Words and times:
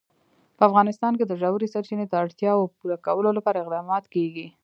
په 0.57 0.63
افغانستان 0.69 1.13
کې 1.17 1.25
د 1.27 1.33
ژورې 1.41 1.71
سرچینې 1.73 2.05
د 2.07 2.13
اړتیاوو 2.23 2.71
پوره 2.77 2.97
کولو 3.05 3.29
لپاره 3.37 3.57
اقدامات 3.61 4.03
کېږي. 4.13 4.47